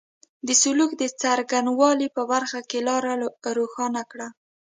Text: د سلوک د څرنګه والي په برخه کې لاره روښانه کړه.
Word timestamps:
د 0.47 0.49
سلوک 0.61 0.91
د 0.97 1.03
څرنګه 1.21 1.71
والي 1.79 2.07
په 2.15 2.21
برخه 2.31 2.59
کې 2.69 2.79
لاره 2.87 3.11
روښانه 3.57 4.01
کړه. 4.11 4.27